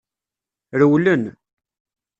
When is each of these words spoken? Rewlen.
Rewlen. 0.79 1.23